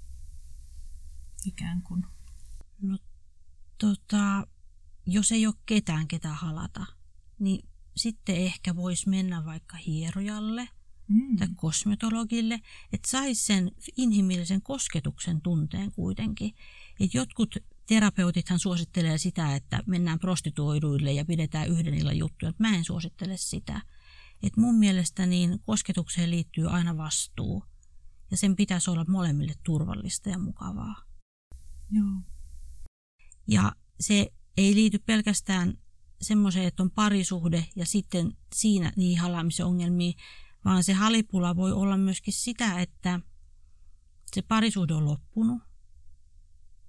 ikään 1.47 1.83
kuin? 1.83 2.07
No 2.83 2.99
tota, 3.79 4.47
jos 5.07 5.33
ei 5.33 5.47
ole 5.47 5.55
ketään 5.67 6.09
ketä 6.09 6.29
halata, 6.29 6.87
niin 7.39 7.69
sitten 7.97 8.37
ehkä 8.37 8.77
voisi 8.77 9.09
mennä 9.09 9.45
vaikka 9.45 9.77
hierojalle 9.77 10.69
mm. 11.09 11.37
tai 11.37 11.49
kosmetologille, 11.57 12.61
että 12.93 13.11
saisi 13.11 13.45
sen 13.45 13.71
inhimillisen 13.97 14.63
kosketuksen 14.63 15.41
tunteen 15.41 15.93
kuitenkin. 15.93 16.55
Et 17.01 17.15
jotkut 17.15 17.57
terapeutithan 17.87 18.59
suosittelee 18.59 19.19
sitä, 19.19 19.55
että 19.55 19.83
mennään 19.87 20.19
prostituoiduille 20.19 21.13
ja 21.13 21.25
pidetään 21.25 21.69
yhden 21.69 21.95
illan 21.95 22.19
juttuja. 22.19 22.53
Mä 22.59 22.77
en 22.77 22.85
suosittele 22.85 23.37
sitä. 23.37 23.81
Et 24.43 24.57
mun 24.57 24.75
mielestä 24.75 25.27
niin 25.27 25.59
kosketukseen 25.63 26.31
liittyy 26.31 26.71
aina 26.71 26.97
vastuu 26.97 27.65
ja 28.31 28.37
sen 28.37 28.57
pitäisi 28.57 28.91
olla 28.91 29.05
molemmille 29.09 29.55
turvallista 29.65 30.29
ja 30.29 30.39
mukavaa. 30.39 31.03
Joo. 31.91 32.23
Ja 33.47 33.73
se 34.01 34.33
ei 34.57 34.75
liity 34.75 34.99
pelkästään 34.99 35.75
semmoiseen, 36.23 36.67
että 36.67 36.83
on 36.83 36.91
parisuhde 36.91 37.67
ja 37.77 37.87
sitten 37.87 38.37
siinä 38.55 38.93
niin 38.97 39.19
halaamisen 39.19 39.67
ongelmiin, 39.67 40.15
vaan 40.65 40.85
se 40.85 40.93
halipula 40.93 41.57
voi 41.57 41.73
olla 41.73 41.97
myöskin 41.97 42.35
sitä, 42.35 42.81
että 42.81 43.21
se 44.35 44.43
parisuhde 44.43 44.95
on 44.95 45.05
loppunut 45.05 45.63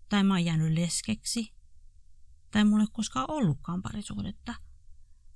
tai 0.10 0.24
mä 0.24 0.34
oon 0.34 0.46
jäänyt 0.46 0.74
leskeksi 0.74 1.53
tai 2.51 2.65
mulla 2.65 2.84
ei 2.84 2.88
koskaan 2.91 3.31
ollutkaan 3.31 3.81
parisuhdetta. 3.81 4.55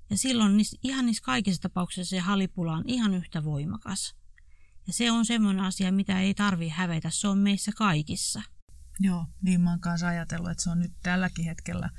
Ja 0.09 0.17
silloin 0.17 0.57
niissä, 0.57 0.77
ihan 0.83 1.05
niissä 1.05 1.23
kaikissa 1.23 1.61
tapauksissa 1.61 2.09
se 2.09 2.19
halipula 2.19 2.73
on 2.73 2.83
ihan 2.85 3.13
yhtä 3.13 3.43
voimakas. 3.43 4.15
Ja 4.87 4.93
se 4.93 5.11
on 5.11 5.25
semmoinen 5.25 5.63
asia, 5.63 5.91
mitä 5.91 6.19
ei 6.19 6.33
tarvi 6.33 6.69
hävetä, 6.69 7.09
se 7.09 7.27
on 7.27 7.37
meissä 7.37 7.71
kaikissa. 7.75 8.41
Joo, 8.99 9.25
niin 9.41 9.61
mä 9.61 9.69
oon 9.69 9.79
kanssa 9.79 10.07
ajatellut, 10.07 10.51
että 10.51 10.63
se 10.63 10.69
on 10.69 10.79
nyt 10.79 10.93
tälläkin 11.03 11.45
hetkellä 11.45 11.89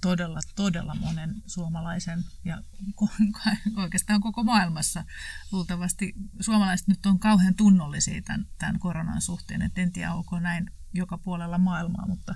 todella, 0.00 0.40
todella 0.56 0.94
monen 0.94 1.42
suomalaisen 1.46 2.24
ja 2.44 2.62
oikeastaan 3.76 4.20
koko 4.20 4.44
maailmassa 4.44 5.04
luultavasti 5.52 6.14
suomalaiset 6.40 6.88
nyt 6.88 7.06
on 7.06 7.18
kauhean 7.18 7.54
tunnollisia 7.54 8.22
tämän, 8.22 8.46
tämän 8.58 8.78
koronan 8.78 9.22
suhteen. 9.22 9.62
Et 9.62 9.78
en 9.78 9.92
tiedä, 9.92 10.12
onko 10.12 10.40
näin 10.40 10.70
joka 10.94 11.18
puolella 11.18 11.58
maailmaa, 11.58 12.06
mutta, 12.06 12.34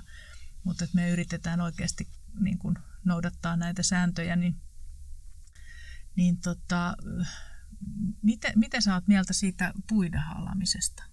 mutta 0.63 0.87
me 0.93 1.09
yritetään 1.09 1.61
oikeasti 1.61 2.07
niin 2.39 2.57
kuin 2.57 2.75
noudattaa 3.05 3.55
näitä 3.55 3.83
sääntöjä, 3.83 4.35
niin, 4.35 4.61
niin 6.15 6.37
tota, 6.41 6.95
mitä, 8.21 8.51
mitä 8.55 8.81
sä 8.81 8.93
oot 8.93 9.07
mieltä 9.07 9.33
siitä 9.33 9.73
puiden 9.89 10.21
halamisesta? 10.21 11.03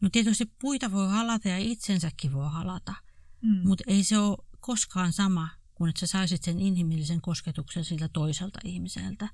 No 0.00 0.08
tietysti 0.12 0.52
puita 0.60 0.92
voi 0.92 1.08
halata 1.08 1.48
ja 1.48 1.58
itsensäkin 1.58 2.32
voi 2.32 2.48
halata, 2.50 2.94
mm. 3.42 3.68
mutta 3.68 3.84
ei 3.86 4.04
se 4.04 4.18
ole 4.18 4.38
koskaan 4.60 5.12
sama 5.12 5.48
kuin 5.74 5.88
että 5.88 6.00
sä 6.00 6.06
saisit 6.06 6.42
sen 6.42 6.60
inhimillisen 6.60 7.20
kosketuksen 7.20 7.84
siltä 7.84 8.08
toiselta 8.08 8.58
ihmiseltä. 8.64 9.28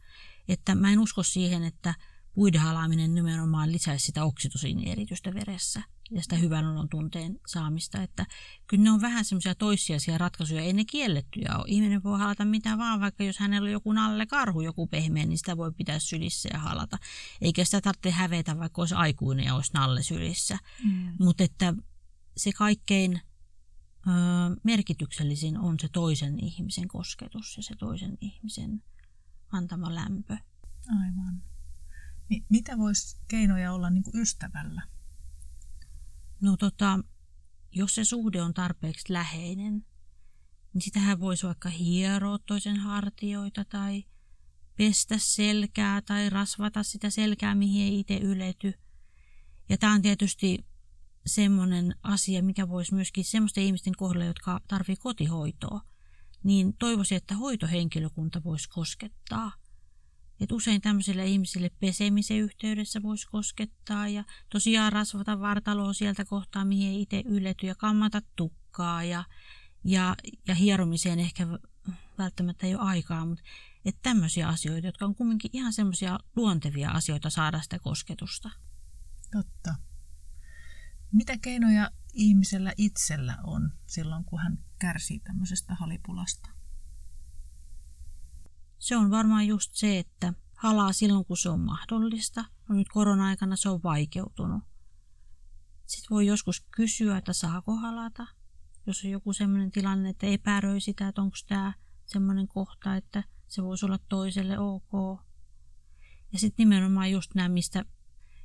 Että 0.48 0.74
mä 0.74 0.92
en 0.92 0.98
usko 0.98 1.22
siihen, 1.22 1.64
että 1.64 1.94
puiden 2.34 2.60
halaaminen 2.60 3.14
nimenomaan 3.14 3.72
lisäisi 3.72 4.06
sitä 4.06 4.24
oksitosiinieritystä 4.24 5.34
veressä 5.34 5.82
ja 6.10 6.22
sitä 6.22 6.36
hyvän 6.36 6.66
olon 6.66 6.88
tunteen 6.88 7.40
saamista. 7.46 8.02
Että 8.02 8.26
kyllä 8.66 8.84
ne 8.84 8.90
on 8.90 9.00
vähän 9.00 9.24
semmoisia 9.24 9.54
toissijaisia 9.54 10.18
ratkaisuja, 10.18 10.60
ei 10.60 10.72
ne 10.72 10.84
kiellettyjä 10.84 11.56
ole. 11.56 11.64
Ihminen 11.66 12.02
voi 12.02 12.18
halata 12.18 12.44
mitä 12.44 12.78
vaan, 12.78 13.00
vaikka 13.00 13.24
jos 13.24 13.38
hänellä 13.38 13.66
on 13.66 13.72
joku 13.72 13.92
nalle 13.92 14.26
karhu, 14.26 14.60
joku 14.60 14.86
pehmeä, 14.86 15.26
niin 15.26 15.38
sitä 15.38 15.56
voi 15.56 15.72
pitää 15.72 15.98
sylissä 15.98 16.48
ja 16.52 16.58
halata. 16.58 16.98
Eikä 17.40 17.64
sitä 17.64 17.80
tarvitse 17.80 18.10
hävetä, 18.10 18.58
vaikka 18.58 18.82
olisi 18.82 18.94
aikuinen 18.94 19.46
ja 19.46 19.54
olisi 19.54 19.72
nalle 19.74 20.02
sylissä. 20.02 20.58
Mm. 20.84 21.16
Mutta 21.20 21.44
että 21.44 21.74
se 22.36 22.52
kaikkein 22.52 23.20
ö, 24.06 24.10
merkityksellisin 24.62 25.58
on 25.58 25.76
se 25.80 25.88
toisen 25.92 26.44
ihmisen 26.44 26.88
kosketus 26.88 27.56
ja 27.56 27.62
se 27.62 27.74
toisen 27.78 28.18
ihmisen 28.20 28.82
antama 29.52 29.94
lämpö. 29.94 30.36
Aivan. 30.88 31.42
Mitä 32.48 32.78
voisi 32.78 33.16
keinoja 33.28 33.72
olla 33.72 33.90
niin 33.90 34.02
kuin 34.02 34.22
ystävällä? 34.22 34.82
No 36.40 36.56
tota, 36.56 37.00
jos 37.72 37.94
se 37.94 38.04
suhde 38.04 38.42
on 38.42 38.54
tarpeeksi 38.54 39.12
läheinen, 39.12 39.86
niin 40.72 40.82
sitähän 40.82 41.20
voisi 41.20 41.46
vaikka 41.46 41.68
hieroa 41.68 42.38
toisen 42.38 42.76
hartioita 42.76 43.64
tai 43.64 44.04
pestä 44.76 45.14
selkää 45.18 46.02
tai 46.02 46.30
rasvata 46.30 46.82
sitä 46.82 47.10
selkää, 47.10 47.54
mihin 47.54 47.82
ei 47.82 48.00
itse 48.00 48.16
ylety. 48.16 48.74
Ja 49.68 49.78
tämä 49.78 49.92
on 49.92 50.02
tietysti 50.02 50.66
semmoinen 51.26 51.94
asia, 52.02 52.42
mikä 52.42 52.68
voisi 52.68 52.94
myöskin 52.94 53.24
semmoisten 53.24 53.64
ihmisten 53.64 53.96
kohdalla, 53.96 54.24
jotka 54.24 54.60
tarvitsevat 54.68 55.02
kotihoitoa, 55.02 55.80
niin 56.44 56.76
toivoisin, 56.78 57.16
että 57.16 57.34
hoitohenkilökunta 57.34 58.44
voisi 58.44 58.68
koskettaa– 58.68 59.52
et 60.40 60.52
usein 60.52 60.80
tämmöisille 60.80 61.26
ihmisille 61.26 61.70
pesemisen 61.80 62.38
yhteydessä 62.38 63.02
voisi 63.02 63.26
koskettaa 63.26 64.08
ja 64.08 64.24
tosiaan 64.48 64.92
rasvata 64.92 65.40
vartaloa 65.40 65.92
sieltä 65.92 66.24
kohtaa, 66.24 66.64
mihin 66.64 66.88
ei 66.88 67.02
itse 67.02 67.22
ylety 67.26 67.66
ja 67.66 67.74
kammata 67.74 68.22
tukkaa 68.36 69.04
ja, 69.04 69.24
ja, 69.84 70.16
ja 70.48 70.54
hieromiseen 70.54 71.18
ehkä 71.18 71.46
välttämättä 72.18 72.66
ei 72.66 72.74
ole 72.74 72.82
aikaa, 72.82 73.26
mutta 73.26 73.44
että 73.84 74.00
tämmöisiä 74.02 74.48
asioita, 74.48 74.86
jotka 74.86 75.04
on 75.04 75.14
kumminkin 75.14 75.50
ihan 75.54 75.72
semmoisia 75.72 76.18
luontevia 76.36 76.90
asioita 76.90 77.30
saada 77.30 77.60
sitä 77.60 77.78
kosketusta. 77.78 78.50
Totta. 79.32 79.74
Mitä 81.12 81.38
keinoja 81.38 81.90
ihmisellä 82.12 82.72
itsellä 82.76 83.38
on 83.44 83.72
silloin, 83.86 84.24
kun 84.24 84.40
hän 84.40 84.58
kärsii 84.78 85.20
tämmöisestä 85.20 85.74
halipulasta? 85.74 86.57
Se 88.88 88.96
on 88.96 89.10
varmaan 89.10 89.46
just 89.46 89.74
se, 89.74 89.98
että 89.98 90.34
halaa 90.56 90.92
silloin, 90.92 91.24
kun 91.24 91.36
se 91.36 91.48
on 91.48 91.60
mahdollista. 91.60 92.44
No 92.68 92.74
nyt 92.74 92.88
korona-aikana 92.88 93.56
se 93.56 93.68
on 93.68 93.82
vaikeutunut. 93.82 94.62
Sitten 95.86 96.14
voi 96.14 96.26
joskus 96.26 96.60
kysyä, 96.70 97.16
että 97.18 97.32
saako 97.32 97.76
halata. 97.76 98.26
Jos 98.86 99.04
on 99.04 99.10
joku 99.10 99.32
sellainen 99.32 99.70
tilanne, 99.70 100.08
että 100.08 100.26
epäröi 100.26 100.80
sitä, 100.80 101.08
että 101.08 101.22
onko 101.22 101.36
tämä 101.48 101.72
sellainen 102.06 102.48
kohta, 102.48 102.96
että 102.96 103.24
se 103.48 103.62
voisi 103.62 103.86
olla 103.86 103.98
toiselle 104.08 104.58
ok. 104.58 105.20
Ja 106.32 106.38
sitten 106.38 106.64
nimenomaan 106.68 107.10
just 107.10 107.34
nämä, 107.34 107.48
mistä 107.48 107.84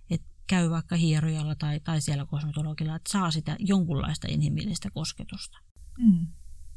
että 0.10 0.28
käy 0.48 0.70
vaikka 0.70 0.96
hierojalla 0.96 1.56
tai, 1.56 1.80
tai 1.80 2.02
siellä 2.02 2.26
kosmetologilla, 2.26 2.96
että 2.96 3.12
saa 3.12 3.32
sitä 3.32 3.56
jonkunlaista 3.60 4.28
inhimillistä 4.30 4.90
kosketusta. 4.92 5.58
Mm. 5.98 6.28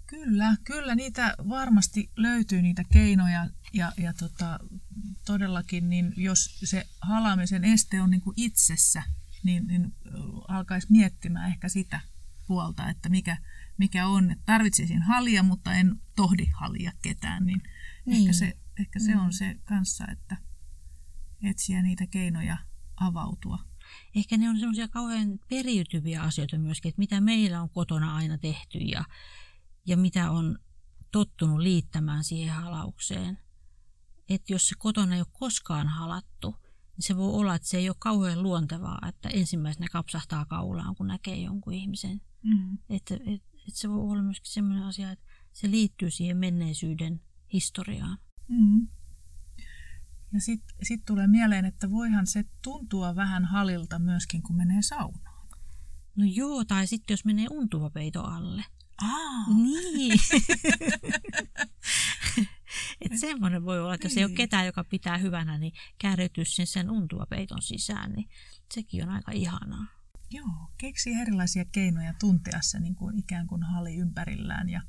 Kyllä, 0.07 0.57
kyllä 0.64 0.95
niitä 0.95 1.35
varmasti 1.49 2.11
löytyy 2.16 2.62
niitä 2.62 2.85
keinoja 2.92 3.47
ja, 3.73 3.92
ja 3.97 4.12
tota, 4.12 4.59
todellakin, 5.25 5.90
niin 5.90 6.12
jos 6.16 6.61
se 6.64 6.87
halaamisen 7.01 7.64
este 7.64 8.01
on 8.01 8.11
niin 8.11 8.21
kuin 8.21 8.35
itsessä, 8.37 9.03
niin, 9.42 9.66
niin 9.66 9.95
alkaisi 10.49 10.87
miettimään 10.90 11.49
ehkä 11.49 11.69
sitä 11.69 12.01
puolta, 12.47 12.88
että 12.88 13.09
mikä, 13.09 13.37
mikä 13.79 14.07
on, 14.07 14.31
että 14.31 14.45
tarvitsisin 14.47 15.03
halia, 15.03 15.42
mutta 15.42 15.75
en 15.75 16.01
tohdi 16.16 16.47
halia 16.61 16.92
ketään, 17.03 17.47
niin, 17.47 17.62
niin. 18.07 18.21
ehkä, 18.21 18.33
se, 18.33 18.57
ehkä 18.81 18.99
se 18.99 19.16
on 19.16 19.27
mm. 19.27 19.33
se 19.33 19.57
kanssa, 19.64 20.05
että 20.12 20.37
etsiä 21.42 21.83
niitä 21.83 22.07
keinoja 22.07 22.59
avautua. 22.97 23.59
Ehkä 24.14 24.37
ne 24.37 24.49
on 24.49 24.59
semmoisia 24.59 24.88
kauhean 24.88 25.38
periytyviä 25.49 26.23
asioita 26.23 26.59
myöskin, 26.59 26.88
että 26.88 26.99
mitä 26.99 27.21
meillä 27.21 27.62
on 27.62 27.71
kotona 27.71 28.16
aina 28.16 28.38
tehty 28.38 28.79
ja, 28.79 29.05
ja 29.87 29.96
mitä 29.96 30.31
on 30.31 30.59
tottunut 31.12 31.59
liittämään 31.59 32.25
siihen 32.25 32.55
halaukseen. 32.55 33.38
Että 34.29 34.53
jos 34.53 34.68
se 34.68 34.75
kotona 34.79 35.14
ei 35.14 35.20
ole 35.20 35.27
koskaan 35.33 35.88
halattu, 35.88 36.57
niin 36.96 37.07
se 37.07 37.16
voi 37.16 37.33
olla, 37.33 37.55
että 37.55 37.68
se 37.68 37.77
ei 37.77 37.88
ole 37.88 37.96
kauhean 37.99 38.42
luontevaa, 38.42 39.09
että 39.09 39.29
ensimmäisenä 39.29 39.87
kapsahtaa 39.92 40.44
kaulaan, 40.44 40.94
kun 40.94 41.07
näkee 41.07 41.37
jonkun 41.37 41.72
ihmisen. 41.72 42.20
Mm. 42.42 42.79
Että 42.88 43.14
et, 43.14 43.42
et 43.68 43.75
se 43.75 43.88
voi 43.88 43.99
olla 43.99 44.22
myöskin 44.22 44.53
sellainen 44.53 44.83
asia, 44.83 45.11
että 45.11 45.25
se 45.53 45.70
liittyy 45.70 46.11
siihen 46.11 46.37
menneisyyden 46.37 47.20
historiaan. 47.53 48.18
Mm. 48.49 48.88
Ja 50.33 50.40
sitten 50.40 50.77
sit 50.83 51.05
tulee 51.05 51.27
mieleen, 51.27 51.64
että 51.64 51.90
voihan 51.90 52.27
se 52.27 52.44
tuntua 52.62 53.16
vähän 53.16 53.44
halilta 53.44 53.99
myöskin, 53.99 54.42
kun 54.42 54.57
menee 54.57 54.83
saunaan. 54.83 55.49
No 56.16 56.25
joo, 56.25 56.64
tai 56.64 56.87
sitten 56.87 57.12
jos 57.14 57.25
menee 57.25 57.46
untuva 57.51 57.90
peito 57.90 58.22
alle. 58.22 58.64
Ah. 59.03 59.57
Niin. 59.57 60.21
Et 63.01 63.19
semmoinen 63.21 63.65
voi 63.65 63.81
olla, 63.81 63.95
että 63.95 64.07
jos 64.07 64.17
ei 64.17 64.25
ole 64.25 64.29
niin. 64.29 64.37
ketään, 64.37 64.67
joka 64.67 64.85
pitää 64.85 65.19
hyvänä, 65.19 65.59
niin 65.59 65.73
kääriytyisi 65.99 66.55
sen, 66.55 66.67
sen 66.67 66.91
untua 66.91 67.27
peiton 67.31 67.63
sisään, 67.63 68.13
niin 68.13 68.29
sekin 68.75 69.03
on 69.03 69.11
aika 69.11 69.33
ihanaa. 69.33 69.87
Joo, 70.31 70.71
keksi 70.79 71.13
erilaisia 71.13 71.65
keinoja 71.65 72.15
tuntea 72.21 72.59
se 72.63 72.81
niin 72.81 72.95
kuin 72.95 73.19
ikään 73.19 73.47
kuin 73.47 73.63
hali 73.63 73.97
ympärillään 73.97 74.69
ja, 74.69 74.83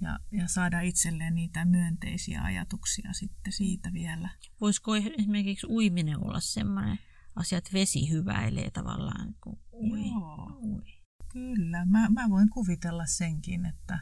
ja, 0.00 0.18
ja 0.32 0.48
saada 0.48 0.80
itselleen 0.80 1.34
niitä 1.34 1.64
myönteisiä 1.64 2.42
ajatuksia 2.42 3.12
sitten 3.12 3.52
siitä 3.52 3.92
vielä. 3.92 4.28
Voisiko 4.60 4.96
esimerkiksi 4.96 5.66
uiminen 5.66 6.24
olla 6.24 6.40
semmoinen 6.40 6.98
asia, 7.36 7.58
että 7.58 7.70
vesi 7.72 8.10
hyväilee 8.10 8.70
tavallaan, 8.70 9.34
kun 9.40 9.58
ui, 9.72 10.08
Joo. 10.08 10.58
ui. 10.62 10.99
Kyllä, 11.32 11.86
mä, 11.86 12.08
mä 12.08 12.30
voin 12.30 12.50
kuvitella 12.50 13.06
senkin, 13.06 13.66
että 13.66 14.00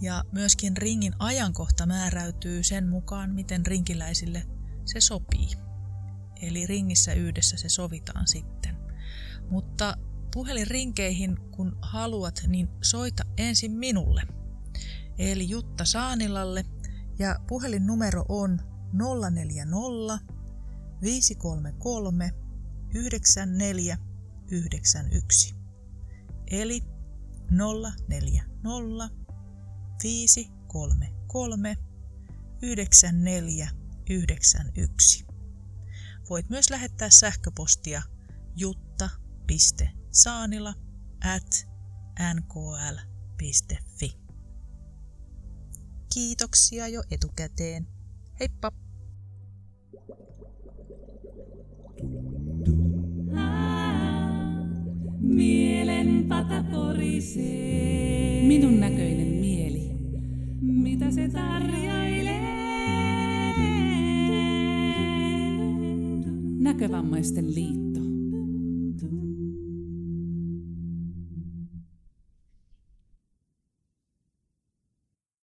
Ja 0.00 0.24
myöskin 0.32 0.76
ringin 0.76 1.12
ajankohta 1.18 1.86
määräytyy 1.86 2.62
sen 2.62 2.88
mukaan, 2.88 3.34
miten 3.34 3.66
rinkiläisille 3.66 4.42
se 4.84 5.00
sopii. 5.00 5.48
Eli 6.42 6.66
ringissä 6.66 7.12
yhdessä 7.12 7.56
se 7.56 7.68
sovitaan 7.68 8.28
sitten. 8.28 8.76
Mutta 9.50 9.96
puhelinrinkeihin, 10.34 11.36
kun 11.50 11.78
haluat, 11.82 12.42
niin 12.46 12.68
soita 12.82 13.22
ensin 13.36 13.72
minulle. 13.72 14.22
Eli 15.18 15.48
Jutta 15.48 15.84
Saanilalle 15.84 16.64
ja 17.18 17.36
puhelinnumero 17.48 18.24
on 18.28 18.69
040 18.92 20.18
533 21.02 22.30
9491. 22.94 25.54
Eli 26.50 26.82
040 28.08 29.10
533 30.02 31.76
9491. 32.62 35.26
Voit 36.30 36.50
myös 36.50 36.70
lähettää 36.70 37.10
sähköpostia 37.10 38.02
jutta.saanila 38.56 40.74
at 41.34 41.66
nkl.fi. 42.34 44.20
Kiitoksia 46.14 46.88
jo 46.88 47.02
etukäteen. 47.10 47.99
Heippa! 48.40 48.70
Mielen 55.20 56.24
pata 56.28 56.64
porisee. 56.72 58.46
Minun 58.46 58.80
näköinen 58.80 59.28
mieli. 59.28 59.90
Mitä 60.60 61.10
se 61.10 61.28
tarjoilee? 61.28 62.40
Näkövammaisten 66.58 67.54
liitto. 67.54 67.89